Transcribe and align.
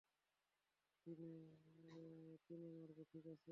তিনে 2.45 2.67
মারব, 2.75 2.97
ঠিক 3.11 3.25
আছে? 3.25 3.49